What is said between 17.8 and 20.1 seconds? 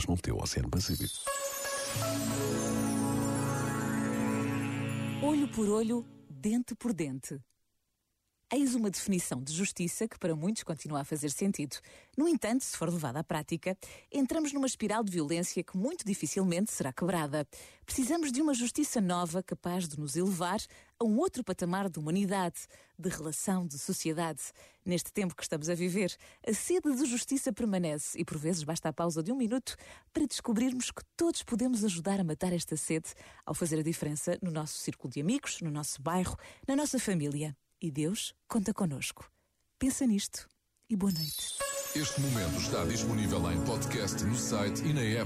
Precisamos de uma justiça nova capaz de